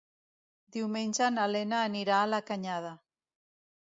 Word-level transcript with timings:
Diumenge 0.77 1.29
na 1.35 1.45
Lena 1.51 1.81
anirà 1.91 2.17
a 2.23 2.31
la 2.35 2.41
Canyada. 2.51 2.95